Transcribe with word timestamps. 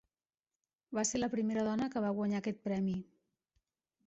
Va 0.99 1.03
ser 1.09 1.21
la 1.21 1.29
primera 1.35 1.67
dona 1.69 1.89
que 1.97 2.03
va 2.07 2.11
guanyar 2.21 2.41
aquest 2.41 2.61
premi. 2.71 2.97